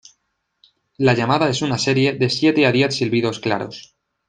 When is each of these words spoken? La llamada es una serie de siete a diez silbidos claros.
La 0.97 1.13
llamada 1.13 1.47
es 1.47 1.61
una 1.61 1.77
serie 1.77 2.13
de 2.13 2.27
siete 2.31 2.65
a 2.65 2.71
diez 2.71 2.95
silbidos 2.95 3.39
claros. 3.39 3.93